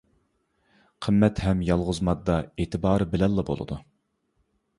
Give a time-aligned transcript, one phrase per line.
[1.05, 3.79] قىممەت ھەم يالغۇز ماددا ئېتىبارى بىلەنلا بولىدۇ.